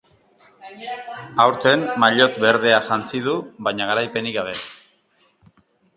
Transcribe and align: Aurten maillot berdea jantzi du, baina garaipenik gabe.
Aurten 1.43 1.83
maillot 2.03 2.41
berdea 2.45 2.79
jantzi 2.89 3.23
du, 3.29 3.35
baina 3.69 3.91
garaipenik 3.91 4.37
gabe. 4.39 4.57